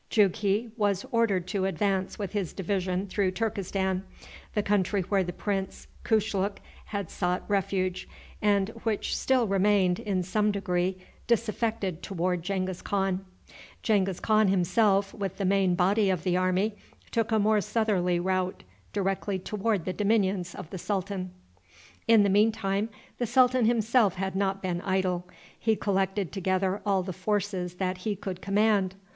Jughi 0.09 0.71
was 0.77 1.05
ordered 1.11 1.45
to 1.49 1.65
advance 1.65 2.17
with 2.17 2.31
his 2.33 2.53
division 2.53 3.05
through 3.05 3.29
Turkestan, 3.29 4.01
the 4.55 4.63
country 4.63 5.03
where 5.03 5.23
the 5.23 5.31
Prince 5.31 5.85
Kushluk 6.03 6.57
had 6.85 7.11
sought 7.11 7.43
refuge, 7.47 8.09
and 8.41 8.69
which 8.81 9.15
still 9.15 9.45
remained, 9.45 9.99
in 9.99 10.23
some 10.23 10.51
degree, 10.51 10.97
disaffected 11.27 12.01
toward 12.01 12.41
Genghis 12.41 12.81
Khan. 12.81 13.23
Genghis 13.83 14.19
Khan 14.19 14.47
himself, 14.47 15.13
with 15.13 15.37
the 15.37 15.45
main 15.45 15.75
body 15.75 16.09
of 16.09 16.23
the 16.23 16.35
army, 16.35 16.73
took 17.11 17.31
a 17.31 17.37
more 17.37 17.61
southerly 17.61 18.19
route 18.19 18.63
directly 18.93 19.37
toward 19.37 19.85
the 19.85 19.93
dominions 19.93 20.55
of 20.55 20.71
the 20.71 20.79
sultan. 20.79 21.29
In 22.07 22.23
the 22.23 22.29
mean 22.29 22.51
time 22.51 22.89
the 23.19 23.27
sultan 23.27 23.65
himself 23.65 24.15
had 24.15 24.35
not 24.35 24.63
been 24.63 24.81
idle. 24.81 25.25
He 25.59 25.75
collected 25.75 26.31
together 26.31 26.81
all 26.87 27.03
the 27.03 27.13
forces 27.13 27.75
that 27.75 27.99
he 27.99 28.15
could 28.15 28.41
command. 28.41 28.95